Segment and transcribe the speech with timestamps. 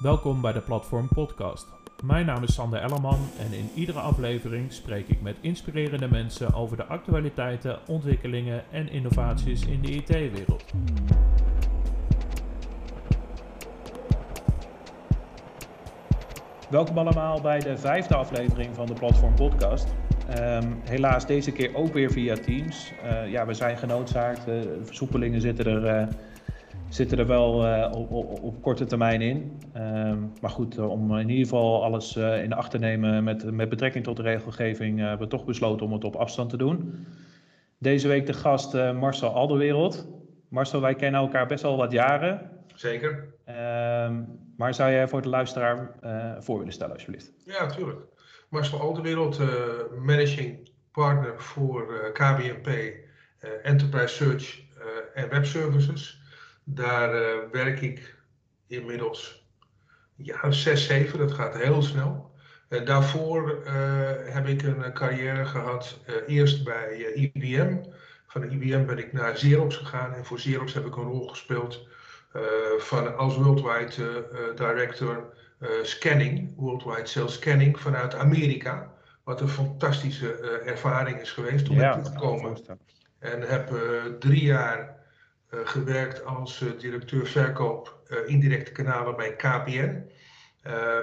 [0.00, 1.66] Welkom bij de Platform Podcast.
[2.04, 6.76] Mijn naam is Sander Ellerman en in iedere aflevering spreek ik met inspirerende mensen over
[6.76, 10.64] de actualiteiten, ontwikkelingen en innovaties in de IT-wereld.
[16.70, 19.94] Welkom allemaal bij de vijfde aflevering van de Platform Podcast.
[20.28, 22.92] Ehm, helaas deze keer ook weer via Teams.
[23.04, 24.48] Uh, ja, we zijn genoodzaakt.
[24.48, 26.08] Uh, versoepelingen zitten er, uh,
[26.90, 27.52] zitten er wel
[27.92, 29.60] op, op, op, korte termijn in.
[29.72, 34.04] Ehm, maar goed, om in ieder geval alles in acht te nemen met, met betrekking
[34.04, 37.06] tot de regelgeving, hebben we toch besloten om het op afstand te doen.
[37.78, 40.08] Deze week de gast Marcel Alderwereld.
[40.48, 42.50] Marcel, wij kennen elkaar best wel wat jaren.
[42.74, 43.34] Zeker.
[43.44, 44.22] Ehm,
[44.56, 45.90] maar zou jij voor de luisteraar
[46.38, 47.32] voor willen stellen, alsjeblieft?
[47.44, 48.00] Ja, natuurlijk.
[48.48, 49.40] Marcel Alderwereld,
[50.04, 52.68] managing partner voor KBNP,
[53.62, 54.62] Enterprise Search
[55.14, 56.19] en Web Services.
[56.74, 57.10] Daar
[57.50, 58.14] werk ik
[58.66, 59.48] inmiddels
[60.16, 62.30] ja, 6, 7, dat gaat heel snel.
[62.84, 63.62] daarvoor
[64.24, 67.76] heb ik een carrière gehad, eerst bij IBM.
[68.26, 71.88] Van IBM ben ik naar Xerox gegaan en voor Xerox heb ik een rol gespeeld
[72.78, 75.34] van als Worldwide Director
[75.82, 78.92] scanning, worldwide sales scanning vanuit Amerika.
[79.24, 80.32] Wat een fantastische
[80.64, 82.56] ervaring is geweest om ja, te komen.
[83.18, 83.72] En heb
[84.18, 84.98] drie jaar
[85.50, 90.10] gewerkt als directeur verkoop indirecte kanalen bij KPN.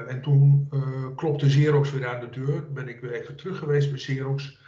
[0.08, 0.70] en toen
[1.16, 2.72] klopte Xerox weer aan de deur.
[2.72, 4.60] Ben ik weer even terug geweest bij Xerox.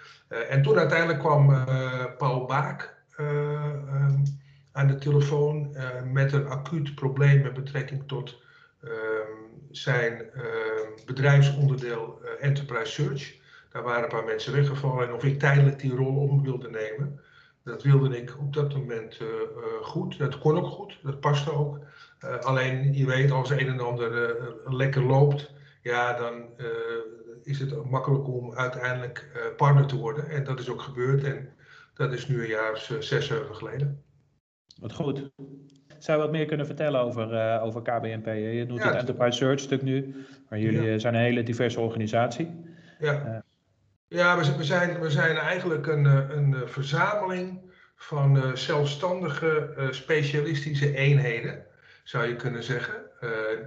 [0.50, 1.66] en toen uiteindelijk kwam
[2.18, 2.98] Paul Baak
[4.72, 5.76] aan de telefoon
[6.12, 8.42] met een acuut probleem met betrekking tot
[8.84, 10.44] ehm, zijn uh,
[11.06, 13.38] bedrijfsonderdeel Enterprise Search.
[13.72, 17.20] Daar waren een paar mensen weggevallen en of ik tijdelijk die rol op wilde nemen.
[17.64, 19.28] Dat wilde ik op dat moment uh,
[19.82, 20.18] goed.
[20.18, 21.80] Dat kon ook goed, dat paste ook.
[22.42, 26.46] alleen je weet, als een en ander lekker loopt, ja, dan
[27.44, 30.30] is het makkelijk om uiteindelijk partner te worden.
[30.30, 31.50] En dat is ook gebeurd en
[31.94, 34.04] dat is nu een jaar of zes, zeven geleden.
[34.80, 35.32] Wat goed.
[35.98, 38.26] Zou je wat meer kunnen vertellen over, uh, over KBNP?
[38.26, 40.16] Je doet het Enterprise Search stuk nu,
[40.50, 42.50] maar jullie eh, zijn een hele diverse organisatie.
[43.00, 43.44] Ja,
[44.10, 47.60] ja we, zijn, we zijn eigenlijk een, een verzameling
[47.96, 51.66] van zelfstandige specialistische eenheden,
[52.04, 52.96] zou je kunnen zeggen.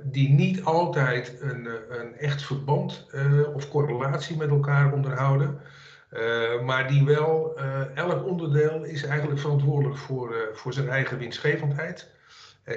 [0.05, 3.07] die niet altijd een, een echt verband
[3.55, 5.61] of correlatie met elkaar onderhouden.
[6.65, 7.59] maar die wel,
[7.95, 12.11] elk onderdeel is eigenlijk verantwoordelijk voor, voor zijn eigen winstgevendheid.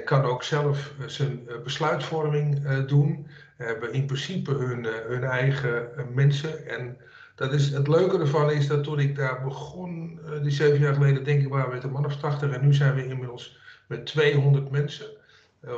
[0.04, 3.26] Kan ook zelf eh, zijn eh, besluitvorming eh, doen.
[3.56, 6.66] Hebben in principe hun, hun eigen mensen.
[6.68, 6.96] En
[7.36, 11.24] dat is, het leuke ervan is dat toen ik daar begon, die zeven jaar geleden,
[11.24, 12.50] denk ik, waren we met een man of 80.
[12.50, 13.58] En nu zijn we inmiddels
[13.88, 15.06] met 200 mensen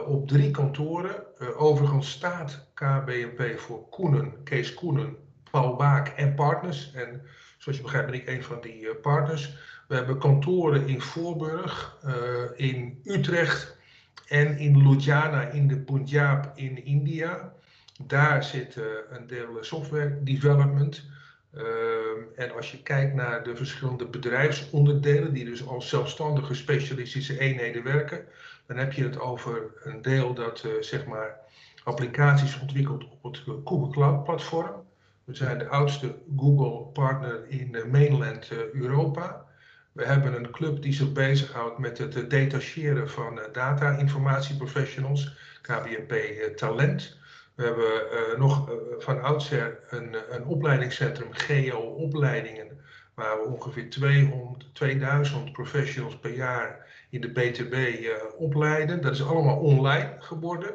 [0.07, 1.15] op drie kantoren.
[1.57, 5.17] overigens staat KBNP voor Koenen, Kees Koenen,
[5.51, 6.93] Paul Baak en partners.
[6.95, 7.23] En
[7.59, 9.57] zoals je begrijpt ben ik een van die partners.
[9.89, 11.99] We hebben kantoren in Voorburg,
[12.57, 13.77] in Utrecht,
[14.29, 17.53] en in Ludhiana in de Punjab in India.
[18.07, 18.77] Daar zit
[19.11, 21.03] een deel software development.
[21.59, 21.65] Uh,
[22.45, 28.25] en als je kijkt naar de verschillende bedrijfsonderdelen, die dus als zelfstandige specialistische eenheden werken,
[28.67, 31.37] dan heb je het over een deel dat uh, zeg maar
[31.85, 34.87] applicaties ontwikkelt op het Google Cloud platform.
[35.25, 39.47] We zijn de oudste Google partner in mainland Europa.
[39.99, 46.55] We hebben een club die zich bezighoudt met het detacheren van eh, data-informatieprofessionals, KBNP eh,
[46.55, 47.18] Talent.
[47.59, 52.81] We hebben uh, nog uh, van oudsher een, een opleidingscentrum, GEO-opleidingen,
[53.15, 59.03] waar we ongeveer 200, 2000 professionals per jaar in de BTB opleiden.
[59.03, 60.71] Dat is allemaal online geworden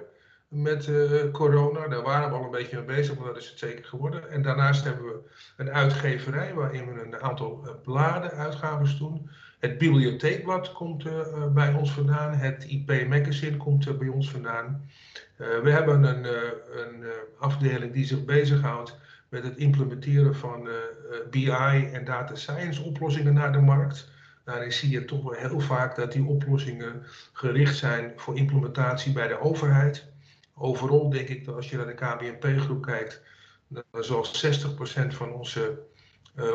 [0.47, 0.91] met
[1.31, 1.87] corona.
[1.87, 4.29] Daar waren we al een beetje mee bezig, maar dat is het zeker geworden.
[4.29, 5.19] En daarnaast hebben we
[5.57, 9.29] een uitgeverij waarin we een aantal bladen, uitgaves doen.
[9.63, 12.33] Het bibliotheekblad komt uh, bij ons vandaan.
[12.33, 14.89] Het IP Magazine komt bij ons vandaan.
[15.37, 16.25] we hebben een,
[16.79, 17.03] een
[17.37, 18.97] afdeling die zich bezighoudt
[19.29, 20.67] met het implementeren van
[21.29, 24.09] BI en data science oplossingen naar de markt.
[24.45, 29.27] Daarin zie je toch wel heel vaak dat die oplossingen gericht zijn voor implementatie bij
[29.27, 30.11] de overheid
[30.55, 33.21] overal denk ik dat als je naar de KBNP-groep kijkt,
[33.67, 35.79] dan zal 60% van onze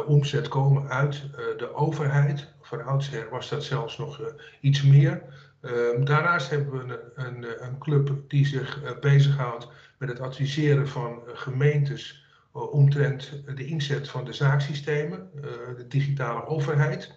[0.06, 1.22] omzet komen uit
[1.56, 2.56] de overheid.
[2.68, 4.26] Van oudsher was dat zelfs nog uh,
[4.60, 5.22] iets meer.
[5.60, 9.68] Ehm, daarnaast hebben we een, een, een club die zich bezighoudt
[9.98, 15.30] met het adviseren van gemeentes omtrent de inzet van de zaaksystemen,
[15.76, 17.14] de digitale overheid.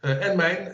[0.00, 0.72] en mijn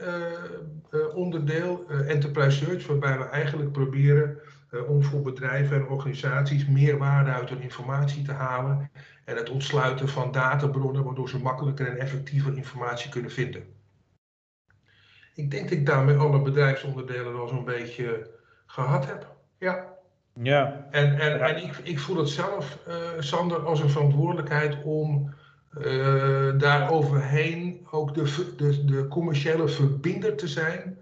[1.15, 4.39] onderdeel, Enterprise Search, waarbij we eigenlijk proberen
[4.87, 8.91] om voor bedrijven en organisaties meer waarde uit hun informatie te halen
[9.25, 13.82] en het ontsluiten van databronnen waardoor ze makkelijker en effectiever informatie kunnen vinden.
[15.35, 18.31] Ik denk dat ik daarmee alle bedrijfsonderdelen wel zo'n beetje
[18.67, 19.27] gehad heb.
[19.59, 19.93] Ja.
[20.43, 20.87] Ja.
[20.91, 25.35] En, en, en ik, ik voel het zelf, uh, Sander, als een verantwoordelijkheid om
[25.79, 30.99] uh, daar overheen ook de, de, de commerciële verbinder te zijn.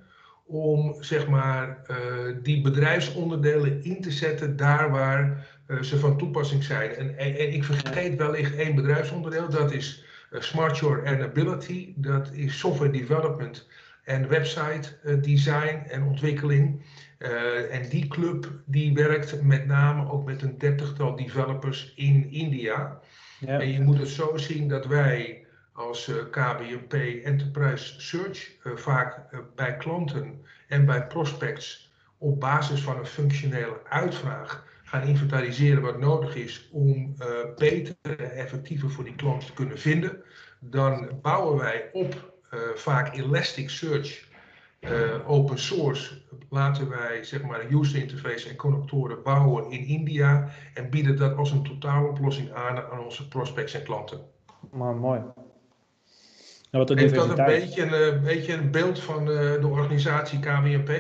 [0.46, 1.96] Om zeg maar uh,
[2.42, 5.46] die bedrijfsonderdelen in te zetten daar waar
[5.80, 6.90] ze van toepassing zijn.
[6.90, 11.92] En, en, en, ik vergeet wellicht één bedrijfsonderdeel, dat is Smart Your and Ability.
[11.96, 13.68] Dat is software development
[14.04, 16.82] en website design en ontwikkeling.
[17.20, 23.00] Uh, en die club die werkt met name ook met een dertigtal developers in India.
[23.40, 23.60] Ja.
[23.60, 26.94] En je moet het zo zien dat wij als uh, KBNP
[27.24, 29.18] Enterprise Search uh, vaak
[29.54, 36.36] bij klanten en bij prospects op basis van een functionele uitvraag gaan inventariseren wat nodig
[36.36, 37.16] is om
[37.56, 40.22] beter en effectiever voor die klant te kunnen vinden.
[40.58, 42.29] Dan bouwen wij op
[42.74, 44.28] vaak Elasticsearch
[44.80, 46.14] uh, open source
[46.48, 51.50] laten wij zeg maar user interface en connectoren bouwen in India en bieden dat als
[51.50, 54.20] een totaaloplossing aan aan onze prospects en klanten.
[54.70, 55.20] Maar mooi.
[56.70, 60.90] Nou, wat Heeft dat een beetje een, een, beetje een beeld van de organisatie KWNP?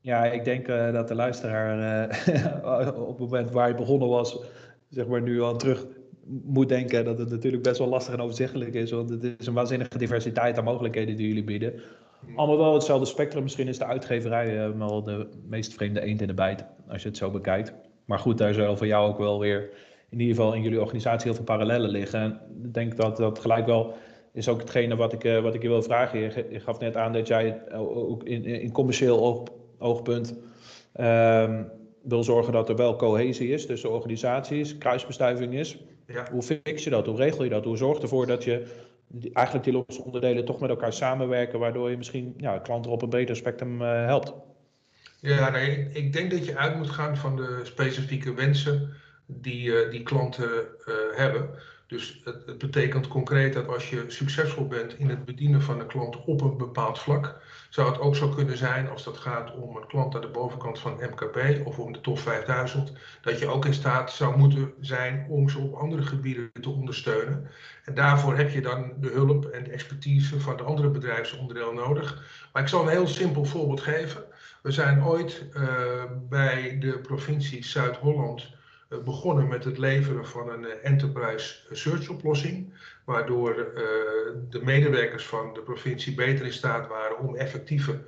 [0.00, 2.04] Ja, ik denk uh, dat de luisteraar
[2.96, 4.38] op het moment waar je begonnen was,
[4.88, 5.86] zeg maar nu al terug
[6.44, 8.90] moet denken dat het natuurlijk best wel lastig en overzichtelijk is.
[8.90, 11.72] Want het is een waanzinnige diversiteit aan mogelijkheden die jullie bieden.
[12.34, 13.42] Allemaal wel hetzelfde spectrum.
[13.42, 17.08] Misschien is de uitgeverij uh, wel de meest vreemde eend in de bijt, als je
[17.08, 17.72] het zo bekijkt.
[18.04, 19.70] Maar goed, daar zullen voor jou ook wel weer
[20.10, 22.20] in ieder geval in jullie organisatie heel veel parallellen liggen.
[22.20, 23.94] En ik denk dat dat gelijk wel
[24.32, 26.20] is ook hetgene wat ik, uh, wat ik je wil vragen.
[26.20, 29.42] Je, gaf net aan dat jij ook in, in commercieel oog,
[29.78, 30.38] oogpunt
[31.00, 31.70] um,
[32.02, 35.78] wil zorgen dat er wel cohesie is tussen organisaties, kruisbestuiving is.
[36.12, 36.26] Ja.
[36.30, 37.06] Hoe fix je dat?
[37.06, 37.64] Hoe regel je dat?
[37.64, 38.66] Hoe zorg je ervoor dat je
[39.06, 43.02] die, eigenlijk die losse onderdelen toch met elkaar samenwerken, waardoor je misschien ja, klanten op
[43.02, 44.32] een beter spectrum uh, helpt.
[45.20, 48.92] Ja, nee, ik denk dat je uit moet gaan van de specifieke wensen
[49.26, 51.50] die, uh, die klanten uh, hebben.
[51.88, 55.86] Dus het, het, betekent concreet dat als je succesvol bent in het bedienen van een
[55.86, 57.40] klant op een bepaald vlak,
[57.70, 60.78] zou het ook zo kunnen zijn als dat gaat om een klant aan de bovenkant
[60.78, 62.92] van MKB of om de top 5000,
[63.22, 67.50] dat je ook in staat zou moeten zijn om ze op andere gebieden te ondersteunen.
[67.84, 72.22] En daarvoor heb je dan de hulp en expertise van de andere bedrijfsonderdelen nodig.
[72.52, 74.24] Maar ik zal een heel simpel voorbeeld geven.
[74.62, 75.64] We zijn ooit uh,
[76.28, 78.56] bij de provincie Zuid-Holland
[79.04, 82.72] begonnen met het leveren van een uh, enterprise search oplossing,
[83.04, 83.54] waardoor
[84.50, 88.00] de medewerkers van de provincie beter in staat waren om effectiever,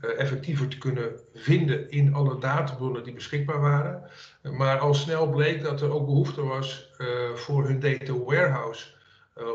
[0.00, 4.10] effectiever te kunnen vinden in alle databronnen die beschikbaar waren.
[4.42, 6.90] maar al snel bleek dat er ook behoefte was
[7.34, 8.94] voor hun data warehouse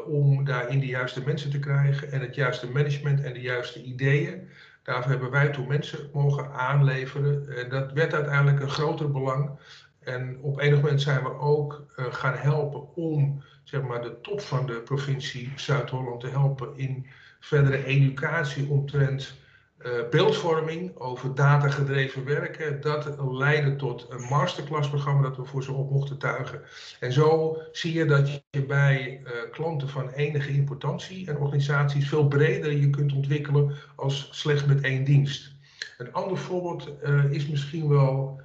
[0.06, 4.50] om daarin de juiste mensen te krijgen en het juiste management en de juiste ideeën.
[4.84, 7.58] Daarvoor hebben wij toen mensen mogen aanleveren.
[7.58, 9.60] En dat werd uiteindelijk een groter belang.
[10.04, 14.42] En op enig moment zijn we ook uh, gaan helpen om zeg maar, de top
[14.42, 17.06] van de provincie Zuid-Holland te helpen in
[17.40, 19.40] verdere educatie omtrent
[19.86, 22.82] uh, beeldvorming, over datagedreven werken.
[22.82, 26.62] Dat leidde tot een masterclassprogramma dat we voor ze op mochten tuigen.
[27.00, 32.28] En zo zie je dat je bij uh, klanten van enige importantie en organisaties veel
[32.28, 35.56] breder je kunt ontwikkelen als slechts met één dienst.
[35.98, 36.92] Een ander voorbeeld
[37.30, 38.41] is misschien wel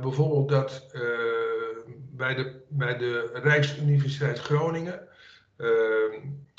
[0.00, 0.86] bijvoorbeeld dat
[2.10, 5.08] bij, de, bij de Rijksuniversiteit Groningen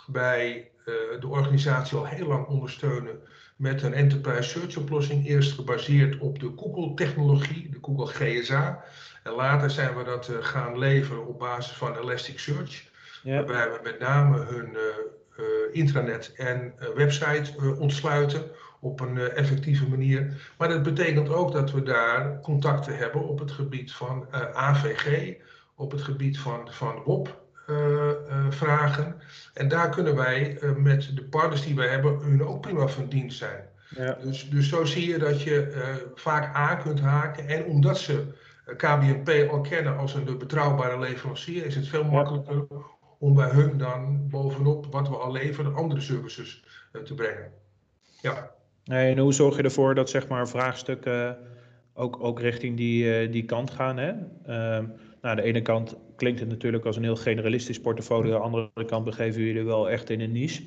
[0.08, 0.72] bij
[1.20, 3.22] de organisatie al heel lang ondersteunen
[3.56, 5.28] met een enterprise search oplossing.
[5.28, 8.84] Eerst gebaseerd op de Google-technologie, de Google GSA.
[9.24, 12.84] En later zijn we dat uh, gaan leveren op basis van Elasticsearch.
[13.24, 13.36] Ja.
[13.36, 14.80] Waarbij we met name hun uh,
[15.40, 18.52] uh, intranet en website ontsluiten
[18.86, 20.52] op een effectieve manier.
[20.58, 25.34] Maar dat betekent ook dat we daar contacten hebben op het gebied van AVG,
[25.76, 27.44] op het gebied van, van WOP.
[27.70, 29.16] Uh, uh, vragen.
[29.54, 33.38] En daar kunnen wij met de partners die wij hebben hun ook prima van dienst
[33.38, 33.66] zijn.
[33.90, 34.18] Ja.
[34.22, 37.48] Dus, dus zo zie je dat je vaak aan kunt haken.
[37.48, 38.26] En omdat ze
[38.78, 42.66] KBNP al kennen als een betrouwbare leverancier, is het veel makkelijker
[43.20, 46.66] om bij hun dan bovenop wat we al leveren andere services
[47.04, 47.52] te brengen.
[48.22, 48.52] Ja.
[48.86, 51.38] En hoe zorg je ervoor dat zeg maar, vraagstukken
[51.94, 53.98] ook, ook richting die, die kant gaan?
[53.98, 54.12] Hè?
[54.46, 54.88] Ehm, nou,
[55.22, 58.34] aan de ene kant klinkt het natuurlijk als een heel generalistisch portfolio.
[58.34, 60.64] Aan de andere kant begeven jullie wel echt in een niche.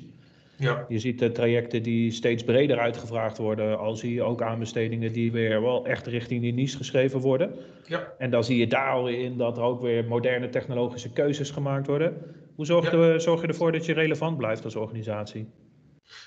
[0.59, 0.85] Ja.
[0.87, 3.79] Je ziet de trajecten die steeds breder uitgevraagd worden.
[3.79, 7.51] Al zie je ook aanbestedingen die weer wel echt richting die niche geschreven worden.
[7.85, 8.13] Ja.
[8.17, 11.87] En dan zie je daar al in dat er ook weer moderne technologische keuzes gemaakt
[11.87, 12.17] worden.
[12.55, 15.47] Hoe zorg, je, zorg je ervoor dat je relevant blijft als organisatie?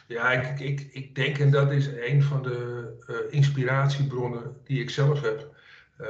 [0.06, 4.90] Ja, ik, ik, ik denk, en dat is een van de uh, inspiratiebronnen die ik
[4.90, 5.50] zelf heb,
[6.00, 6.08] uh,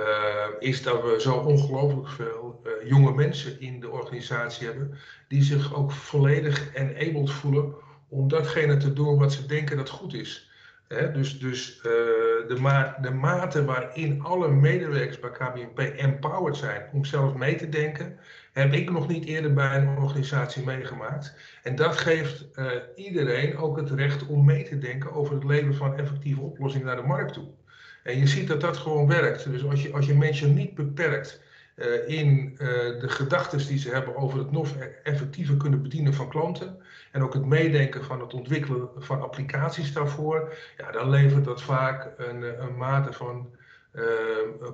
[0.58, 4.98] is dat we zo ongelooflijk veel uh, jonge mensen in de organisatie hebben,
[5.28, 7.74] die zich ook volledig enabled voelen
[8.08, 10.50] om datgene te doen wat ze denken dat goed is.
[10.88, 11.80] dus dus
[12.48, 17.68] de, ma de mate waarin alle medewerkers bij KBNP empowered zijn om zelf mee te
[17.68, 18.18] denken,
[18.52, 21.34] heb ik nog niet eerder bij een organisatie meegemaakt.
[21.62, 25.74] En dat geeft uh, iedereen ook het recht om mee te denken over het leveren
[25.74, 27.48] van effectieve oplossingen naar de markt toe.
[28.02, 29.50] En je ziet dat dat gewoon werkt.
[29.50, 31.40] Dus als je, als je mensen niet beperkt
[31.76, 32.58] uh, in uh,
[33.00, 36.76] de gedachten die ze hebben over het nog effectiever kunnen bedienen van klanten.
[37.12, 40.54] En ook het meedenken van het ontwikkelen van applicaties daarvoor.
[40.76, 43.50] Ja, dan levert dat vaak een, een mate van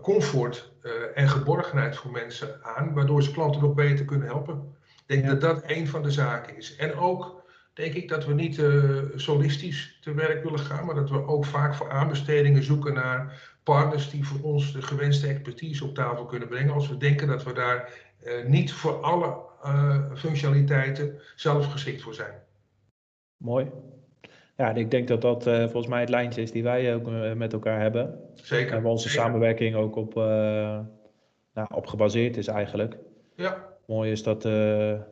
[0.02, 0.72] comfort
[1.14, 2.94] en geborgenheid voor mensen aan.
[2.94, 4.76] Waardoor ze klanten nog beter kunnen helpen.
[4.84, 6.76] Ik denk dat dat een van de zaken is.
[6.76, 8.62] En ook denk ik dat we niet
[9.14, 10.86] solistisch te werk willen gaan.
[10.86, 15.26] Maar dat we ook vaak voor aanbestedingen zoeken naar partners die voor ons de gewenste
[15.26, 16.74] expertise op tafel kunnen brengen.
[16.74, 17.92] Als we denken dat we daar
[18.46, 19.46] niet voor alle
[20.14, 22.34] functionaliteiten zelf geschikt voor zijn.
[23.36, 23.70] Mooi.
[24.58, 27.10] Ja, en ik denk dat dat uh, volgens mij het lijntje is die wij ook
[27.36, 28.20] met elkaar hebben.
[28.34, 28.76] Zeker.
[28.76, 29.24] En waar onze zeker.
[29.24, 30.14] samenwerking ook op,
[31.54, 32.96] nou, op gebaseerd is eigenlijk.
[33.36, 33.66] Ja.
[33.86, 34.42] Mooi is dat,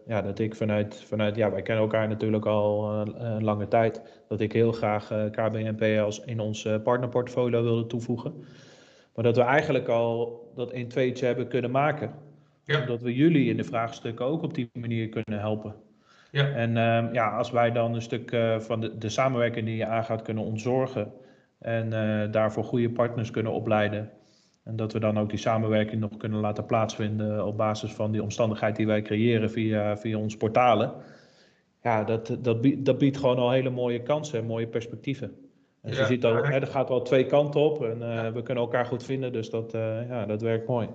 [0.07, 4.41] ja, dat ik vanuit, vanuit, ja, wij kennen elkaar natuurlijk al een lange tijd, dat
[4.41, 8.35] ik heel graag KBNP als in ons partnerportfolio wilde toevoegen.
[9.15, 12.15] Maar dat we eigenlijk al dat 1 2'tje hebben kunnen maken.
[12.65, 12.81] Ja.
[12.81, 15.75] Omdat we jullie in de vraagstukken ook op die manier kunnen helpen.
[16.30, 16.49] Ja.
[16.49, 19.87] En uh, ja, als wij dan een stuk uh, van de, de samenwerking die je
[19.87, 21.12] aangaat kunnen ontzorgen.
[21.59, 24.11] En uh, daarvoor goede partners kunnen opleiden.
[24.64, 28.23] En dat we dan ook die samenwerking nog kunnen laten plaatsvinden op basis van die
[28.23, 30.92] omstandigheid die wij creëren via, via onze portalen.
[31.83, 35.33] Ja, dat, dat, biedt, dat biedt gewoon al hele mooie kansen en mooie perspectieven.
[35.83, 38.42] En ja, je ziet al, hè, er gaat wel twee kanten op en uh, we
[38.42, 40.88] kunnen elkaar goed vinden, dus dat, uh, ja, dat werkt mooi.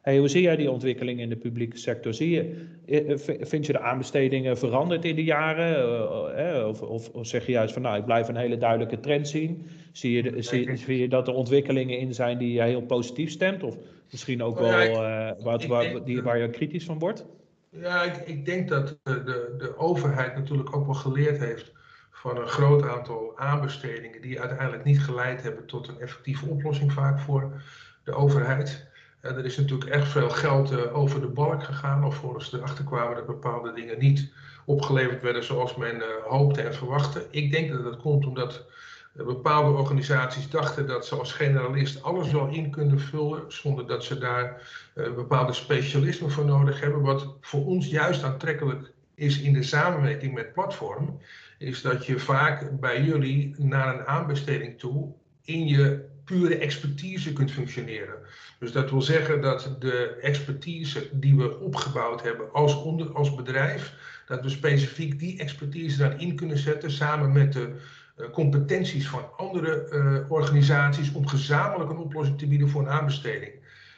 [0.00, 2.14] Hey, hoe zie jij die ontwikkeling in de publieke sector?
[2.14, 6.68] Zie je, vind je de aanbestedingen veranderd in de jaren?
[6.68, 9.66] Of, of, of, zeg je juist van nou, ik blijf een hele duidelijke trend zien?
[9.92, 13.30] Zie je, de, zie, zie je dat er ontwikkelingen in zijn die je heel positief
[13.30, 13.62] stemt?
[13.62, 13.76] Of
[14.10, 17.26] misschien ook wel uh, wat, waar, die, waar je kritisch van wordt?
[17.70, 21.72] Ja, ik, ik denk dat de, de, de overheid natuurlijk ook wel geleerd heeft
[22.10, 27.18] van een groot aantal aanbestedingen die uiteindelijk niet geleid hebben tot een effectieve oplossing vaak
[27.18, 27.62] voor
[28.04, 28.89] de overheid.
[29.20, 33.16] Er is natuurlijk echt veel geld uh, over de balk gegaan, of volgens erachter kwamen
[33.16, 34.32] dat bepaalde dingen niet
[34.64, 37.26] opgeleverd werden zoals men uh, hoopte en verwachtte.
[37.30, 38.66] Ik denk dat dat komt omdat
[39.14, 44.04] uh, bepaalde organisaties dachten dat ze als generalist alles wel in kunnen vullen, zonder dat
[44.04, 44.62] ze daar
[44.94, 47.02] bepaalde specialismen voor nodig hebben.
[47.02, 51.20] Wat voor ons juist aantrekkelijk is in de samenwerking met platform,
[51.58, 55.12] is dat je vaak bij jullie naar een aanbesteding toe
[55.44, 58.14] in je pure expertise kunt functioneren.
[58.58, 63.94] Dus dat wil zeggen dat de expertise die we opgebouwd hebben als, onder, als bedrijf,
[64.26, 67.74] dat we specifiek die expertise daarin kunnen zetten samen met de
[68.16, 73.52] uh, competenties van andere uh, organisaties om gezamenlijk een oplossing te bieden voor een aanbesteding.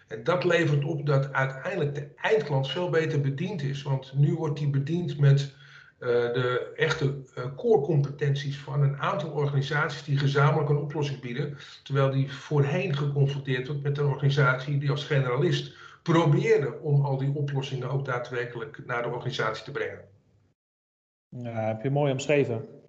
[0.08, 3.82] En dat levert op dat uiteindelijk de eindklant veel beter bediend is.
[3.82, 5.54] Want nu wordt die bediend met
[6.02, 11.56] de echte uh, core competenties van een aantal organisaties die gezamenlijk een oplossing bieden.
[11.82, 17.34] Terwijl die voorheen geconfronteerd wordt met een organisatie die als generalist probeerde om al die
[17.34, 20.00] oplossingen ook daadwerkelijk naar de organisatie te brengen.
[21.28, 22.81] Ja, heb je mooi omschreven.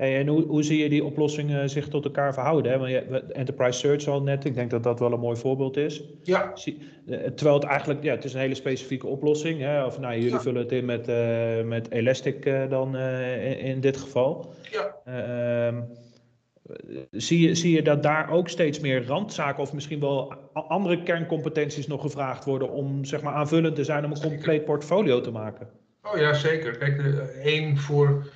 [0.00, 2.72] Hey, en hoe, hoe zie je die oplossingen zich tot elkaar verhouden?
[2.72, 2.78] Hè?
[2.78, 6.02] Want je, Enterprise Search al net, ik denk dat dat wel een mooi voorbeeld is.
[6.22, 6.52] Ja.
[7.34, 9.60] Terwijl het eigenlijk, ja, het is een hele specifieke oplossing.
[9.60, 9.84] Hè?
[9.84, 10.40] Of nou, jullie ja.
[10.40, 14.54] vullen het in met, uh, met Elastic uh, dan uh, in, in, dit geval.
[14.70, 14.96] Ja.
[15.68, 15.78] Uh,
[17.10, 21.86] zie, je, zie je dat daar ook steeds meer randzaken of misschien wel andere kerncompetenties
[21.86, 25.68] nog gevraagd worden om zeg maar aanvullend te zijn om een compleet portfolio te maken?
[26.02, 26.78] Oh ja, zeker.
[26.78, 26.98] Kijk,
[27.42, 28.26] één voor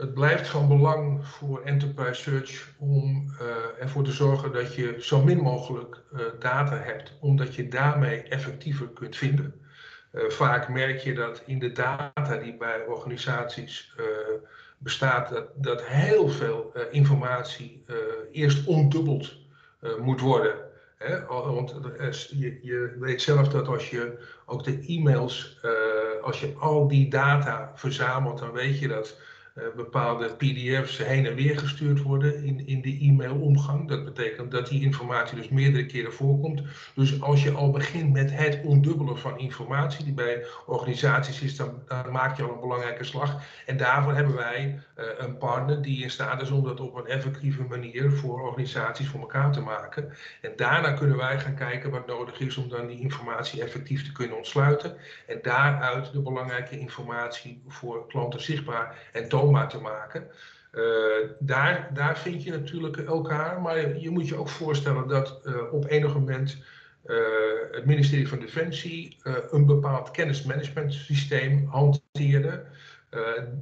[0.00, 3.46] het blijft van belang voor Enterprise Search om uh,
[3.82, 8.88] ervoor te zorgen dat je zo min mogelijk uh, data hebt, omdat je daarmee effectiever
[8.88, 9.54] kunt vinden.
[10.12, 13.94] Uh, vaak merk je dat in de data die bij organisaties
[14.78, 17.84] bestaat, dat, dat heel veel informatie
[18.32, 19.36] eerst ondubbeld
[19.98, 20.54] moet worden.
[20.96, 21.26] Hè?
[21.26, 21.74] Want
[22.30, 25.60] je, je, weet zelf dat als je ook de e-mails,
[26.22, 29.16] als je al die data verzamelt, dan weet je dat
[29.76, 33.88] bepaalde PDF's heen en weer gestuurd worden in, in de e-mailomgang.
[33.88, 36.62] Dat betekent dat die informatie dus meerdere keren voorkomt.
[36.94, 41.82] Dus als je al begint met het ondubbelen van informatie die bij organisaties is, dan,
[42.10, 43.42] maak je al een belangrijke slag.
[43.66, 47.06] En daarvoor hebben wij uh, een partner die in staat is om dat op een
[47.06, 50.12] effectieve manier voor organisaties voor elkaar te maken.
[50.40, 54.12] En daarna kunnen wij gaan kijken wat nodig is om dan die informatie effectief te
[54.12, 54.96] kunnen ontsluiten.
[55.26, 59.28] En daaruit de belangrijke informatie voor klanten zichtbaar en
[59.68, 60.26] te maken.
[60.72, 65.72] Uh, daar, daar vind je natuurlijk elkaar, maar je moet je ook voorstellen dat uh,
[65.72, 66.58] op enig moment
[67.04, 67.16] uh,
[67.70, 69.16] het ministerie van Defensie
[69.50, 72.64] een bepaald kennismanagement systeem hanteerde.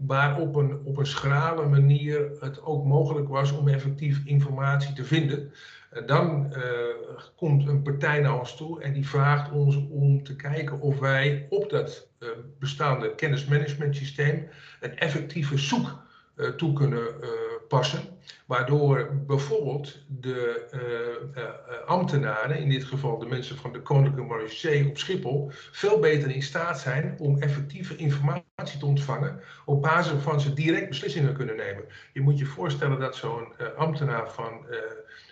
[0.07, 5.05] waar op een, op een schrale manier het ook mogelijk was om effectief informatie te
[5.05, 5.53] vinden.
[5.91, 6.63] En dan uh,
[7.37, 11.47] komt een partij naar ons toe en die vraagt ons om te kijken of wij
[11.51, 12.29] op dat uh,
[12.59, 14.49] bestaande kennismanagement systeem
[14.81, 16.07] een effectieve zoek
[16.57, 17.07] toe kunnen
[17.69, 18.01] passen.
[18.47, 20.67] Waardoor bijvoorbeeld de
[21.87, 26.43] ambtenaren, in dit geval de mensen van de Koninklijke Marechaussee op Schiphol, veel beter in
[26.43, 31.85] staat zijn om effectieve informatie te ontvangen op basis waarvan ze direct beslissingen kunnen nemen.
[32.13, 34.67] Je moet je voorstellen dat zo'n ambtenaar van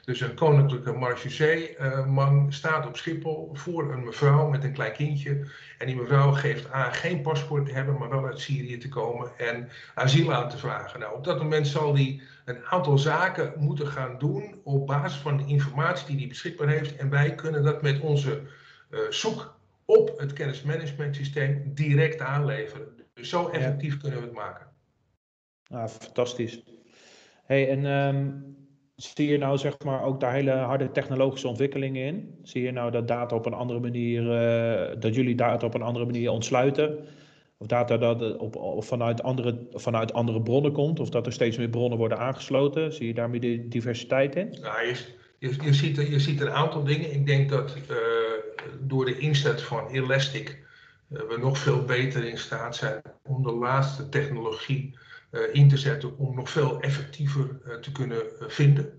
[0.07, 5.47] dus een koninklijke marechaussee-man staat op Schiphol voor een mevrouw met een klein kindje.
[5.79, 9.31] En die mevrouw geeft aan geen paspoort te hebben, maar wel uit Syrië te komen
[9.39, 11.01] en asiel aan te vragen.
[11.01, 15.37] Nou, op dat moment zal hij een aantal zaken moeten gaan doen op basis van
[15.37, 16.97] de informatie die hij beschikbaar heeft.
[16.97, 18.43] En wij kunnen dat met onze
[18.91, 22.89] uh, zoek op het kennismanagement systeem direct aanleveren.
[23.15, 24.67] Dus zo effectief kunnen we het maken.
[25.69, 26.63] Ah, fantastisch.
[27.45, 28.56] Hey, en um
[28.97, 32.39] Zie je nou zeg maar ook daar hele harde technologische ontwikkelingen in?
[32.43, 35.83] Zie je nou dat data op een andere manier, uh, dat jullie data op een
[35.83, 36.99] andere manier ontsluiten?
[37.59, 41.01] Of data dat op, of vanuit, andere, vanuit andere bronnen komt?
[41.01, 42.93] Of dat er steeds meer bronnen worden aangesloten?
[42.93, 44.57] Zie je daarmee de diversiteit in?
[44.61, 44.97] Ja, je,
[45.39, 47.13] je, ziet, je ziet een aantal dingen.
[47.13, 47.97] Ik denk dat uh,
[48.81, 50.65] door de inzet van Elastic
[51.09, 54.99] uh, we nog veel beter in staat zijn om de laatste technologie
[55.53, 58.93] in te zetten om nog veel effectiever uh, te kunnen uh, vinden.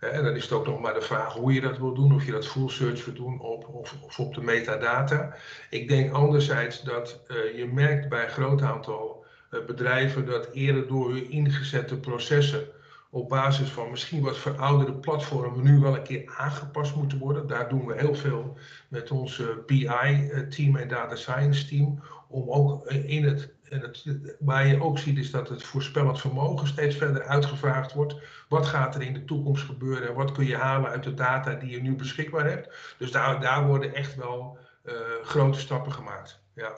[0.00, 2.24] en dan is het ook nog maar de vraag hoe je dat wil doen, of
[2.24, 5.34] je dat full search wil doen op, of, of op de metadata.
[5.70, 7.20] Ik denk anderzijds dat
[7.56, 9.24] je merkt bij een groot aantal
[9.66, 12.68] bedrijven dat eerder door hun ingezette processen
[13.14, 17.46] op basis van misschien wat verouderde platformen nu wel een keer aangepast moeten worden.
[17.46, 18.56] Daar doen we heel veel
[18.88, 23.92] met onze BI-team en data science team om ook in het en
[24.38, 28.14] waar je ook ziet is dat het voorspellend vermogen steeds verder uitgevraagd wordt.
[28.48, 31.54] Wat gaat er in de toekomst gebeuren en wat kun je halen uit de data
[31.54, 32.94] die je nu beschikbaar hebt.
[32.98, 36.40] Dus daar, daar worden echt wel uh, grote stappen gemaakt.
[36.54, 36.72] Ja.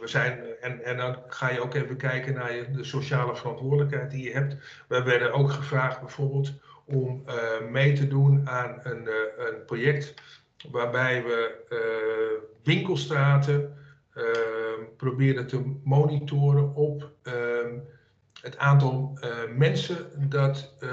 [0.00, 4.10] We zijn, en, en dan ga je ook even kijken naar je, de sociale verantwoordelijkheid
[4.10, 4.56] die je hebt.
[4.88, 6.52] We werden ook gevraagd bijvoorbeeld
[6.84, 7.24] om
[7.70, 10.14] mee te doen aan een, een project
[10.70, 13.76] waarbij we winkelstraten
[14.96, 17.78] proberen te monitoren op ehm,
[18.44, 20.88] het aantal eh, mensen dat eh,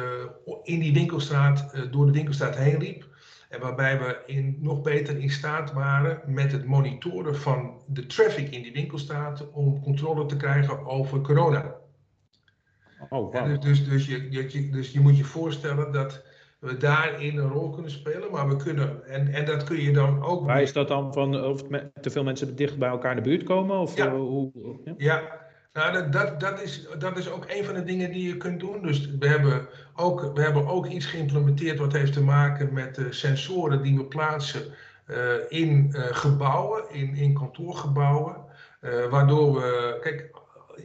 [0.64, 3.06] in die winkelstraat, eh, door de winkelstraat heen liep.
[3.50, 8.50] En waarbij we in, nog beter in staat waren met het monitoren van de traffic
[8.50, 11.76] in die winkelstraten om controle te krijgen over corona.
[13.10, 13.46] Oh, wow.
[13.46, 16.24] dus, dus, dus, je, je, dus je moet je voorstellen dat
[16.62, 18.32] we daarin een rol kunnen spelen.
[18.32, 20.46] Maar we kunnen, en, en dat kun je dan ook.
[20.46, 21.64] Waar is dat dan van of
[22.02, 23.78] te veel mensen dicht bij elkaar in de buurt komen?
[23.78, 24.06] Of ja.
[24.06, 24.52] Eh, hoe,
[24.84, 24.94] ja?
[24.98, 25.40] ja.
[25.74, 28.60] Nou, dat, dat, dat, is, dat is ook een van de dingen die je kunt
[28.60, 28.82] doen.
[28.82, 33.14] Dus we hebben ook, we hebben ook iets geïmplementeerd wat heeft te maken met de
[33.14, 34.62] sensoren die we plaatsen
[35.08, 38.36] uh, in uh, gebouwen, in, in kantoorgebouwen.
[38.82, 40.32] Uh, waardoor we, kijk,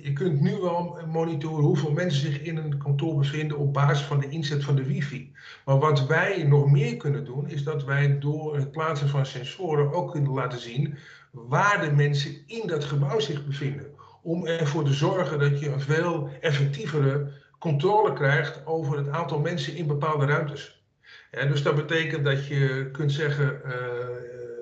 [0.01, 4.21] je kunt nu wel monitoren hoeveel mensen zich in een kantoor bevinden op basis van
[4.21, 5.33] de inzet van de wifi.
[5.65, 9.93] Maar wat wij nog meer kunnen doen, is dat wij door het plaatsen van sensoren
[9.93, 10.99] ook kunnen laten zien
[11.31, 13.87] waar de mensen in dat gebouw zich bevinden.
[14.23, 19.77] Om ervoor te zorgen dat je een veel effectievere controle krijgt over het aantal mensen
[19.77, 20.85] in bepaalde ruimtes.
[21.31, 23.73] Ja, dus dat betekent dat je kunt zeggen, uh,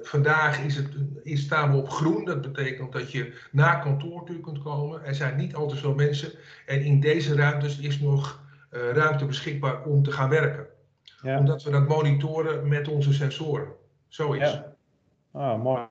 [0.09, 0.89] vandaag is het,
[1.23, 2.25] is, staan we op groen.
[2.25, 5.05] Dat betekent dat je naar kantoor toe kunt komen.
[5.05, 6.31] Er zijn niet al te veel mensen.
[6.67, 10.67] En in deze ruimtes is nog uh, ruimte beschikbaar om te gaan werken.
[11.23, 11.39] Ja.
[11.39, 13.73] Omdat we dat monitoren met onze sensoren.
[14.09, 14.53] Zoiets.
[14.53, 14.75] Ja.
[15.33, 15.83] Ah, mooi.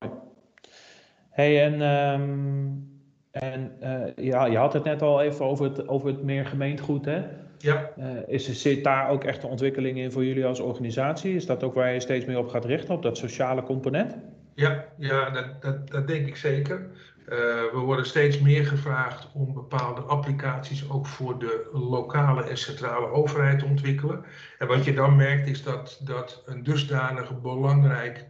[1.29, 6.07] Hey, en, um, en uh, ja, je had het net al even over het, over
[6.07, 7.23] het meer gemeentegoed, hè?
[7.63, 7.91] Ja.
[7.97, 11.35] Uh, is, zit daar ook echt een ontwikkeling in voor jullie als organisatie?
[11.35, 14.15] Is dat ook waar je steeds meer op gaat richten, op dat sociale component?
[14.55, 16.87] Ja, ja dat, dat, dat denk ik zeker.
[17.25, 23.59] we worden steeds meer gevraagd om bepaalde applicaties ook voor de lokale en centrale overheid
[23.59, 24.25] te ontwikkelen.
[24.57, 28.25] En wat je dan merkt is dat, dat een dusdanig belangrijk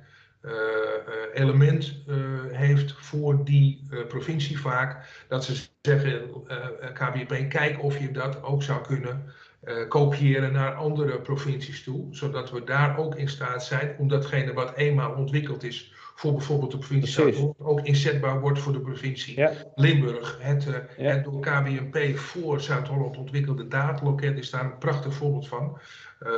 [1.34, 2.16] element uh,
[2.52, 5.24] heeft voor die provincie vaak.
[5.28, 6.30] Dat ze zeggen,
[6.94, 9.34] KBP, kijk of je dat ook zou kunnen
[9.88, 12.08] kopiëren naar andere provincies toe.
[12.12, 16.72] Zodat we daar ook in staat zijn om datgene wat eenmaal ontwikkeld is voor bijvoorbeeld
[16.72, 20.38] de provincie Zuid-Holland ook inzetbaar wordt voor de provincie Limburg.
[20.42, 25.78] Het, het door KBNP voor Zuid-Holland ontwikkelde dataloket is daar een prachtig voorbeeld van.
[26.26, 26.32] Uh,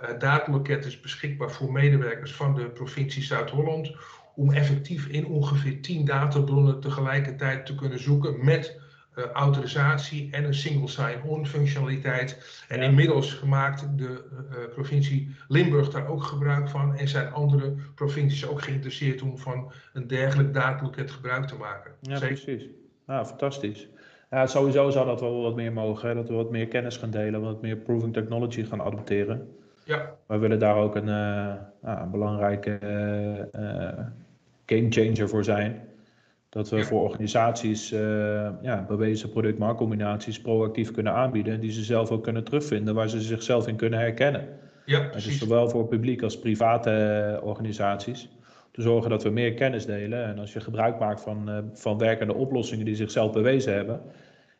[0.00, 3.94] het dataloket is beschikbaar voor medewerkers van de provincie Zuid-Holland
[4.34, 8.80] om effectief in ongeveer 10 databronnen tegelijkertijd te kunnen zoeken met
[9.18, 12.62] uh, autorisatie en een single sign-on functionaliteit.
[12.68, 18.46] En inmiddels gemaakt de uh, provincie Limburg daar ook gebruik van en zijn andere provincies
[18.46, 21.92] ook geïnteresseerd om van een dergelijk dataloket gebruik te maken.
[22.00, 22.62] Ja, precies.
[23.06, 23.88] Ja, fantastisch.
[24.30, 26.14] Ja, sowieso zou dat wel wat meer mogen, hè?
[26.14, 29.48] dat we wat meer kennis gaan delen, wat meer proving technology gaan adopteren.
[29.84, 30.14] Ja.
[30.26, 32.78] We willen daar ook een, uh, een belangrijke
[33.56, 34.04] uh,
[34.66, 35.80] game changer voor zijn.
[36.48, 42.22] Dat we voor organisaties uh, ja, bewezen product-marktcombinaties proactief kunnen aanbieden, die ze zelf ook
[42.22, 44.48] kunnen terugvinden, waar ze zichzelf in kunnen herkennen.
[44.84, 45.38] Ja, precies.
[45.38, 48.28] Dus zowel voor publiek als private organisaties
[48.78, 50.24] te zorgen dat we meer kennis delen.
[50.24, 54.00] En als je gebruik maakt van, uh, van werkende oplossingen die zichzelf bewezen hebben,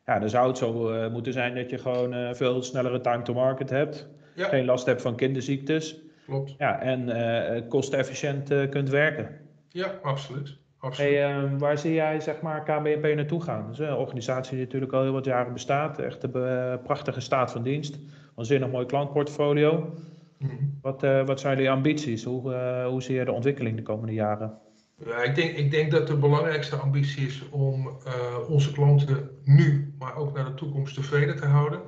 [0.07, 3.23] ja, dan zou het zo uh, moeten zijn dat je gewoon uh, veel snellere time
[3.23, 4.09] to market hebt.
[4.35, 4.49] Ja.
[4.49, 5.97] Geen last hebt van kinderziektes.
[6.27, 6.55] Klopt.
[6.59, 9.29] Ja, en kostefficiënt kunt werken.
[9.69, 10.57] Ja, absoluut.
[10.79, 11.11] absoluut.
[11.11, 13.63] Hey, waar zie jij zeg maar, KBNP naartoe gaan?
[13.63, 15.99] Dat is een organisatie die natuurlijk al heel wat jaren bestaat.
[15.99, 17.99] Echt een prachtige staat van dienst.
[18.35, 19.95] Waanzinnig mooi klantportfolio.
[20.39, 22.25] Mm wat, uh, wat zijn jullie ambities?
[22.25, 24.59] Hoe, uh, hoe zie je de ontwikkeling de komende jaren?
[25.05, 29.95] Ja, ik, denk, ik denk dat de belangrijkste ambitie is om uh, onze klanten nu,
[29.99, 31.81] maar ook naar de toekomst tevreden te houden.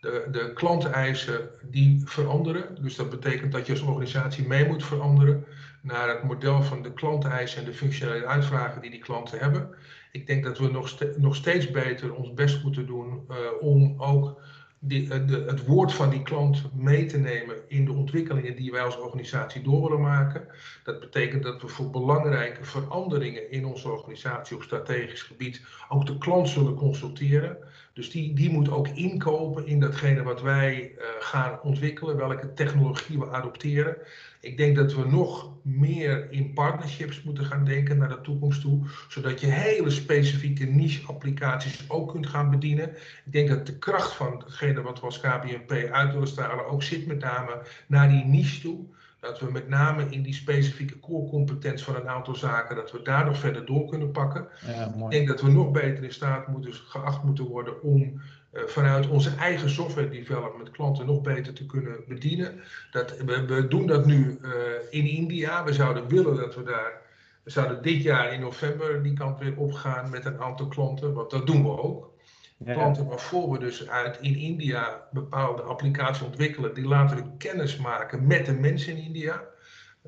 [0.00, 2.82] De, de klanteisen die veranderen.
[2.82, 5.44] Dus dat betekent dat je als organisatie mee moet veranderen
[5.82, 9.68] naar het model van de klanteisen en de functionele uitvragen die die klanten hebben.
[10.12, 13.26] Ik denk dat we nog, nog steeds beter ons best moeten doen
[13.60, 14.40] om ook
[14.80, 18.82] eh, de, het woord van die klant mee te nemen in de ontwikkelingen die wij
[18.82, 20.46] als organisatie door willen maken.
[20.84, 26.18] Dat betekent dat we voor belangrijke veranderingen in onze organisatie op strategisch gebied ook de
[26.18, 27.56] klant zullen consulteren.
[27.92, 33.18] Dus die, die moet ook inkopen in datgene wat wij uh, gaan ontwikkelen, welke technologie
[33.18, 33.96] we adopteren.
[34.40, 38.86] Ik denk dat we nog meer in partnerships moeten gaan denken naar de toekomst toe,
[39.08, 42.88] zodat je hele specifieke niche-applicaties ook kunt gaan bedienen.
[43.24, 46.82] Ik denk dat de kracht van hetgene wat we als KBNP uit willen stralen ook
[46.82, 48.78] zit met name naar die niche toe.
[49.20, 53.02] Dat we met name in die specifieke core competentie van een aantal zaken, dat we
[53.02, 54.48] daar nog verder door kunnen pakken.
[54.66, 58.20] Ja, ik denk dat we nog beter in staat moeten, geacht moeten worden om
[58.52, 62.60] vanuit onze eigen software development klanten nog beter te kunnen bedienen.
[62.90, 64.50] Dat, we, we doen dat nu uh,
[64.90, 65.64] in India.
[65.64, 66.92] We zouden willen dat we daar,
[67.42, 71.30] we zouden dit jaar in november die kant weer opgaan met een aantal klanten, want
[71.30, 72.16] dat doen we ook.
[72.64, 72.72] Ja.
[72.72, 78.26] Klanten waarvoor we dus uit in India bepaalde applicaties ontwikkelen, die laten we kennis maken
[78.26, 79.42] met de mensen in India.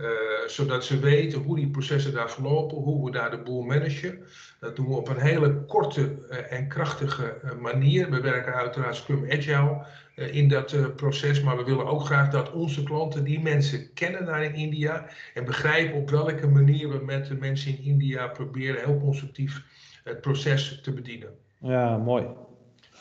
[0.01, 0.09] Uh,
[0.47, 4.19] zodat ze weten hoe die processen daar verlopen, hoe we daar de boel managen.
[4.61, 8.11] Dat doen we op een hele korte uh, en krachtige uh, manier.
[8.11, 12.83] We werken uiteraard Scrum Agile in dat proces, maar we willen ook graag dat onze
[12.83, 17.35] klanten die mensen kennen daar in India en begrijpen op welke manier we met de
[17.35, 19.63] mensen in India proberen heel constructief
[20.05, 21.31] het proces te bedienen.
[21.59, 22.27] Ja, mooi.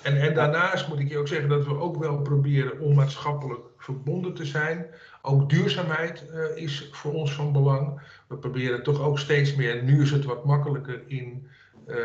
[0.04, 3.62] En, en daarnaast moet ik je ook zeggen dat we ook wel proberen om maatschappelijk
[3.78, 4.86] verbonden te zijn.
[5.22, 8.02] Ook duurzaamheid uh, is voor ons van belang.
[8.28, 11.48] We proberen toch ook steeds meer, nu is het wat makkelijker in
[11.88, 11.96] uh,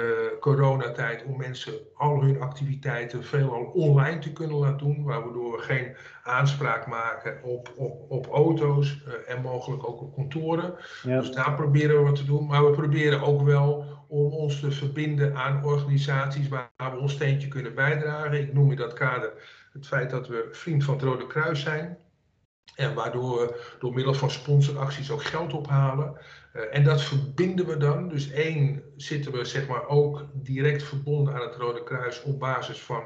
[0.41, 5.05] coronatijd, om mensen al hun activiteiten veelal online te kunnen laten doen.
[5.05, 10.75] Waardoor we geen aanspraak maken op, op, op auto's uh, en mogelijk ook op kantoren.
[11.03, 11.19] Ja.
[11.21, 12.47] Dus daar proberen we wat te doen.
[12.47, 17.49] Maar we proberen ook wel om ons te verbinden aan organisaties waar we ons steentje
[17.49, 18.41] kunnen bijdragen.
[18.41, 19.33] Ik noem in dat kader
[19.73, 21.99] het feit dat we vriend van het Rode Kruis zijn.
[22.75, 26.17] En waardoor we door middel van sponsoracties ook geld ophalen.
[26.57, 28.09] Uh, en dat verbinden we dan.
[28.09, 32.81] Dus één zitten we zeg maar ook direct verbonden aan het Rode Kruis op basis
[32.81, 33.03] van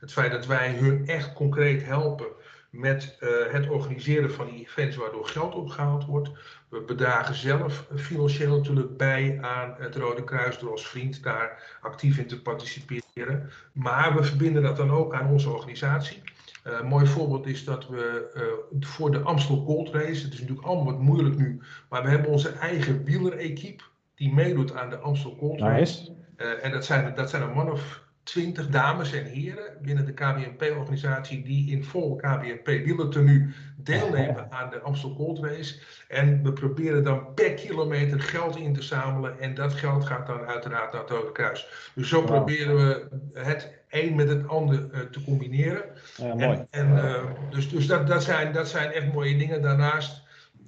[0.00, 2.26] het feit dat wij hun echt concreet helpen
[2.70, 6.30] met uh, het organiseren van die events waardoor geld opgehaald wordt.
[6.68, 12.18] We bedragen zelf financieel natuurlijk bij aan het Rode Kruis door als vriend daar actief
[12.18, 13.50] in te participeren.
[13.72, 16.22] Maar we verbinden dat dan ook aan onze organisatie.
[16.68, 18.42] Uh, een mooi voorbeeld is dat we uh,
[18.80, 22.30] voor de Amstel Gold Race, het is natuurlijk allemaal wat moeilijk nu, maar we hebben
[22.30, 23.82] onze eigen wielerequipe
[24.14, 26.12] die meedoet aan de Amstel Gold Race.
[26.36, 26.54] Nice.
[26.54, 31.42] en dat zijn, dat zijn een man of twintig dames en heren binnen de KBNP-organisatie
[31.42, 32.66] die in vol KBNP
[33.14, 35.80] nu deelnemen aan de Amstel Gold Race.
[36.08, 40.40] En we proberen dan per kilometer geld in te zamelen en dat geld gaat dan
[40.40, 41.90] uiteraard naar het Rode Kruis.
[41.94, 45.82] Dus zo proberen we het een met het ander uh, te combineren.
[46.16, 46.46] Ja, mooi.
[46.46, 49.62] En, en uh, dus dus dat, dat, zijn, dat zijn echt mooie dingen.
[49.62, 50.22] Daarnaast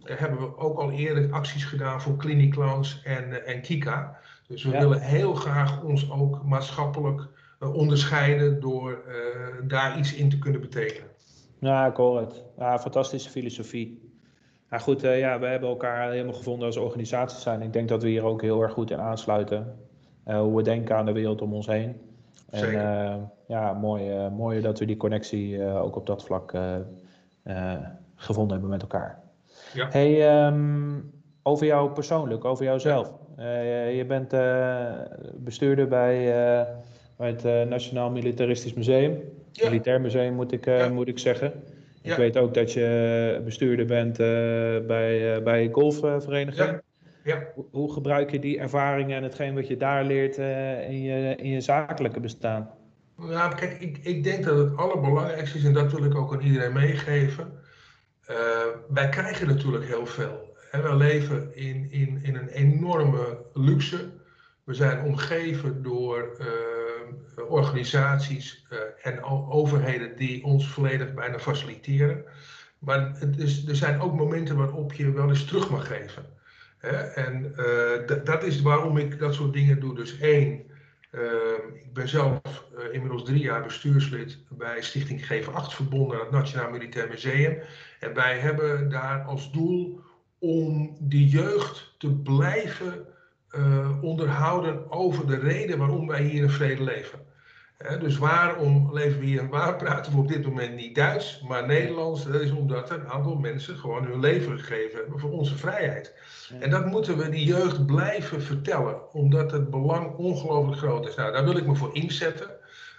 [0.05, 4.19] uh, hebben we ook al eerder acties gedaan voor Clinic Clowns en, en Kika.
[4.47, 4.79] Dus we ja.
[4.79, 7.29] willen heel graag ons ook maatschappelijk
[7.61, 9.03] onderscheiden door
[9.67, 11.09] daar iets in te kunnen betekenen.
[11.59, 12.45] Ja, ik hoor het.
[12.59, 14.11] Ja, fantastische filosofie.
[14.71, 17.63] Ja, goed, uh, ja, we hebben elkaar helemaal gevonden als organisatie zijn.
[17.63, 19.79] Ik denk dat we hier ook heel erg goed in aansluiten.
[20.27, 22.01] Uh, hoe we denken aan de wereld om ons heen.
[22.51, 23.15] En uh,
[23.47, 26.55] ja, mooi, mooi dat we die connectie ook op dat vlak
[28.15, 29.19] gevonden hebben met elkaar.
[29.75, 29.89] Ja.
[29.91, 33.13] Hey, um, over jou persoonlijk, over jouzelf.
[33.93, 34.35] je bent
[35.45, 36.25] bestuurder bij,
[37.17, 39.21] bij het Nationaal Militaristisch Museum.
[39.53, 39.69] Ja.
[39.69, 41.53] Militair Museum moet ik, moet ik zeggen.
[42.03, 44.17] Ik weet ook dat je bestuurder bent
[44.87, 46.81] bij, bij golfvereniging.
[47.25, 47.43] Ja.
[47.71, 51.51] Hoe, gebruik je die ervaringen en hetgeen wat je daar leert uh, in, je, in
[51.51, 52.71] je zakelijke bestaan?
[53.29, 56.41] Ja, kijk, ik, ik denk dat het allerbelangrijkste is, en dat wil ik ook aan
[56.41, 57.53] iedereen meegeven.
[58.89, 60.57] wij krijgen natuurlijk heel veel.
[60.71, 60.83] Hè?
[60.83, 64.11] We leven in, in, in een enorme luxe.
[64.65, 66.37] We zijn omgeven door
[67.49, 72.25] organisaties uh, en overheden die ons volledig bijna faciliteren.
[72.79, 76.25] Maar het is, er zijn ook momenten waarop je wel eens terug mag geven.
[77.15, 79.95] En uh, dat is waarom ik dat soort dingen doe.
[79.95, 80.63] Dus één,
[81.13, 81.23] uh,
[81.75, 82.41] ik ben zelf
[82.93, 87.59] inmiddels drie jaar bestuurslid bij Stichting G8 verbonden aan het Nationaal Militair Museum.
[88.01, 90.01] En wij hebben daar als doel
[90.39, 93.07] om die jeugd te blijven
[94.01, 97.29] onderhouden over de reden waarom wij hier in vrede leven
[97.81, 102.25] dus waarom leven we hier waar praten we op dit moment niet Duits, maar Nederlands?
[102.25, 106.15] Dat is omdat een aantal mensen gewoon hun leven gegeven hebben voor onze vrijheid.
[106.61, 111.15] En dat moeten we die jeugd blijven vertellen, omdat het belang ongelooflijk groot is.
[111.15, 112.51] Nou, daar wil ik me voor inzetten.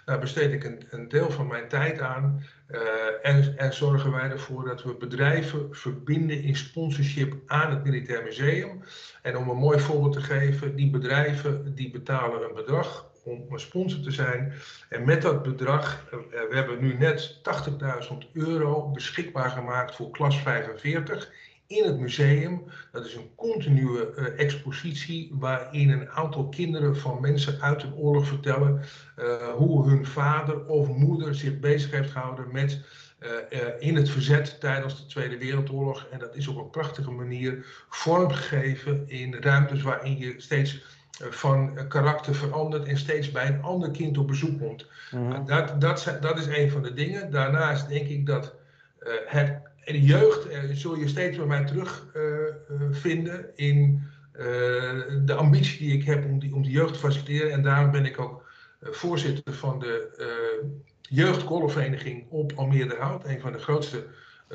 [0.04, 2.44] Daar besteed ik een, een deel van mijn tijd aan.
[2.70, 2.80] Uh,
[3.22, 8.82] en, en, zorgen wij ervoor dat we bedrijven verbinden in sponsorship aan het Militair Museum.
[9.22, 13.60] En om een mooi voorbeeld te geven, die bedrijven die betalen een bedrag om een
[13.60, 14.52] sponsor te zijn.
[14.88, 20.38] En met dat bedrag, uh, we hebben nu net 80.000 euro beschikbaar gemaakt voor klas
[20.38, 21.32] 45
[21.66, 22.64] in het museum.
[22.92, 28.26] Dat is een continue uh, expositie waarin een aantal kinderen van mensen uit de oorlog
[28.26, 28.82] vertellen
[29.56, 32.80] hoe hun vader of moeder zich bezig heeft gehouden met
[33.78, 36.06] in het verzet tijdens de Tweede Wereldoorlog.
[36.10, 40.82] En dat is op een prachtige manier vormgegeven in ruimtes waarin je steeds
[41.30, 44.86] van karakter verandert en steeds bij een ander kind op bezoek komt.
[45.10, 47.30] Mm dat, dat, dat, is een van de dingen.
[47.30, 48.54] Daarnaast denk ik dat
[49.00, 54.02] uh, het, de jeugd, uh, zul je steeds bij mij terugvinden uh, in
[55.24, 57.52] de ambitie die ik heb om die, om die jeugd te faciliteren.
[57.52, 60.10] En daarom ben ik ook voorzitter van de
[61.00, 64.06] jeugdgolfvereniging op Almere Hout, een van de grootste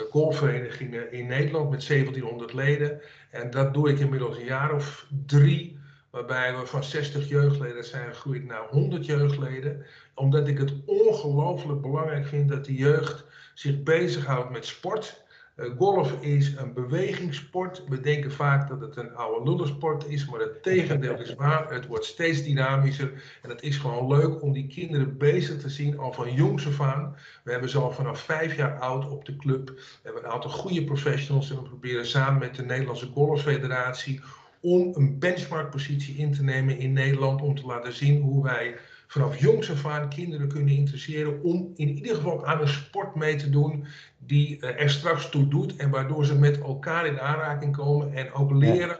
[0.09, 3.01] golfverenigingen in Nederland met 1700 leden.
[3.31, 5.76] En dat doe ik inmiddels een jaar of drie
[6.17, 9.85] waarbij we van 60 jeugdleden zijn gegroeid naar 100 jeugdleden.
[10.13, 15.25] Omdat ik het ongelooflijk belangrijk vind dat de jeugd zich bezighoudt met sport.
[15.55, 17.83] Uh, golf is een bewegingssport.
[17.87, 21.73] We denken vaak dat het een oude lullensport is, maar het tegendeel is waar.
[21.73, 25.97] Het wordt steeds dynamischer en het is gewoon leuk om die kinderen bezig te zien
[25.97, 27.15] al van jongs af aan.
[27.43, 29.67] We hebben ze al vanaf vijf jaar oud op de club.
[29.67, 34.21] We hebben een aantal goede professionals en we proberen samen met de Nederlandse Golffederatie
[34.61, 38.75] om een benchmarkpositie in te nemen in Nederland om te laten zien hoe wij
[39.07, 43.35] vanaf jongs af aan kinderen kunnen interesseren om in ieder geval aan een sport mee
[43.35, 43.85] te doen
[44.17, 48.31] die eh, er straks toe doet en waardoor ze met elkaar in aanraking komen en
[48.31, 48.97] ook leren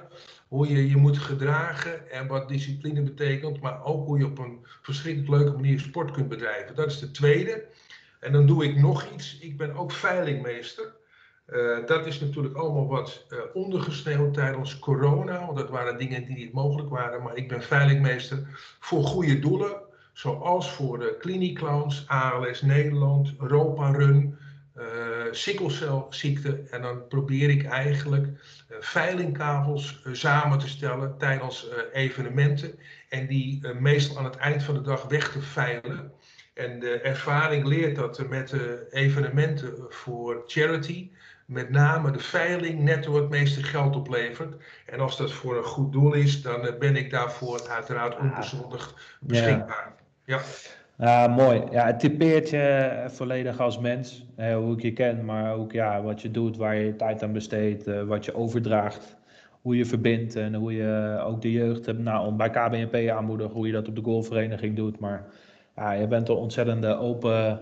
[0.48, 4.66] hoe je je moet gedragen en wat discipline betekent, maar ook hoe je op een
[4.82, 6.76] verschrikkelijk leuke manier sport kunt bedrijven.
[6.76, 7.66] Dat is de tweede.
[8.20, 9.38] En dan doe ik nog iets.
[9.40, 10.96] Ik ben ook veilingmeester.
[11.54, 16.36] Uh, dat is natuurlijk allemaal wat uh, ondergesneeuwd tijdens corona, want dat waren dingen die
[16.36, 17.24] niet mogelijk waren.
[17.24, 18.38] Maar ik ben veilingmeester
[18.80, 19.82] voor goede doelen,
[20.14, 24.38] zoals voor de kliniekclowns, ALS Nederland, Europa Run,
[24.78, 24.84] uh,
[25.32, 26.64] sikkelcelziekte.
[26.70, 28.28] En dan probeer ik eigenlijk
[28.80, 32.80] veilingkavels samen te stellen tijdens evenementen
[33.10, 36.12] en die meestal aan het eind van de dag weg te veilen.
[36.54, 38.54] En de ervaring leert dat met
[38.92, 41.10] evenementen voor charity
[41.48, 44.56] met name de veiling netto het meeste geld oplevert.
[44.86, 49.94] En als dat voor een goed doel is, dan ben ik daarvoor uiteraard onbezoldigd beschikbaar.
[50.26, 50.40] Ja.
[50.98, 51.64] Ja, mooi.
[51.72, 54.26] Ja, het typeert je volledig als mens.
[54.36, 58.06] hoe ik je ken, maar ook ja, wat je doet, waar je tijd aan besteedt,
[58.06, 59.18] wat je overdraagt
[59.62, 63.68] hoe je verbindt en hoe je ook de jeugd hebt, nou, bij KBNP aanmoedigt, hoe
[63.68, 65.00] je dat op de golfvereniging doet.
[65.00, 65.26] Maar
[65.76, 67.60] ja, je bent een ontzettende open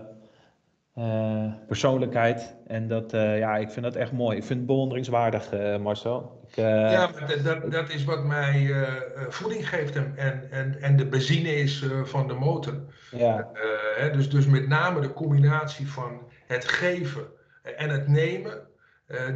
[0.98, 2.56] uh, persoonlijkheid.
[2.66, 4.36] En dat, uh, ja, ik vind dat echt mooi.
[4.36, 6.40] Ik vind het bewonderingswaardig, uh, Marcel.
[6.48, 8.74] Ik, ja, maar dat, dat is wat mij
[9.28, 10.14] voeding geeft en,
[10.50, 12.74] en, en de benzine is van de motor.
[13.10, 13.50] Ja.
[13.96, 17.26] Hè, dus, dus met name de combinatie van het geven
[17.76, 18.60] en het nemen.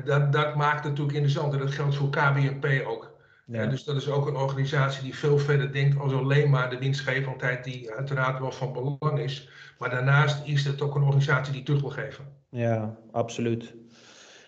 [0.04, 1.52] dat, dat maakt natuurlijk interessant.
[1.52, 3.09] En dat geldt voor KBNP ook.
[3.52, 3.66] Ja.
[3.66, 7.64] dus dat is ook een organisatie die veel verder denkt als alleen maar de winstgevendheid,
[7.64, 9.48] die uiteraard wel van belang is.
[9.78, 12.24] Maar daarnaast is het ook een organisatie die terug wil geven.
[12.50, 13.74] Ja, absoluut.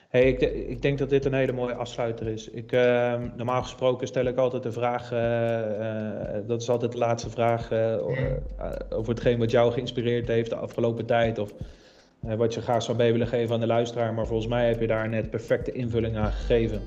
[0.08, 2.48] Hey, ik, ik, denk dat dit een hele mooie afsluiter is.
[2.48, 6.98] Ik, uh, normaal gesproken stel ik altijd de vraag, uh, uh, dat is altijd de
[6.98, 7.72] laatste vraag,
[8.90, 11.38] over hetgeen wat jou geïnspireerd heeft de afgelopen tijd.
[11.38, 11.52] Of
[12.20, 14.14] wat je graag zou mee willen geven aan de luisteraar.
[14.14, 16.82] Maar volgens mij heb je daar net perfecte invulling aan gegeven.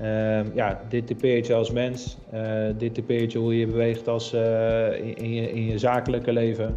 [0.00, 2.18] Ehm, ja, dit typeert je als mens.
[2.76, 6.76] dit typeert je hoe je beweegt als, in, in, je, in je zakelijke leven.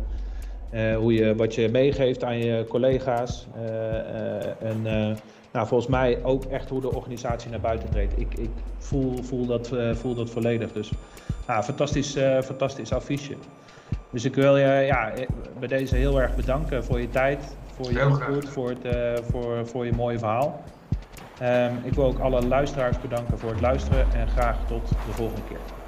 [0.74, 3.48] Uh, hoe je, wat je meegeeft aan je collega's.
[4.60, 4.82] En
[5.52, 8.20] nou, volgens mij ook echt hoe de organisatie naar buiten treedt.
[8.20, 10.72] Ik, ik voel, voel, dat, voel dat volledig.
[10.72, 10.92] Dus
[11.48, 13.36] nou, fantastisch, fantastisch affiche.
[14.12, 15.14] Dus ik wil je ja,
[15.60, 18.96] bij deze heel erg bedanken voor je tijd, voor je input, voor, het,
[19.32, 20.62] voor, voor je mooie verhaal.
[21.42, 25.42] Um, ik wil ook alle luisteraars bedanken voor het luisteren en graag tot de volgende
[25.48, 25.81] keer.